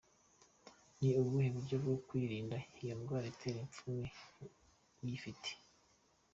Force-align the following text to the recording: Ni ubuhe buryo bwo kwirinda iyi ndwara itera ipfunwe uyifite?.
Ni 0.99 1.09
ubuhe 1.21 1.47
buryo 1.55 1.75
bwo 1.83 1.95
kwirinda 2.07 2.57
iyi 2.81 2.91
ndwara 2.99 3.25
itera 3.33 3.59
ipfunwe 3.67 4.07
uyifite?. 5.01 5.49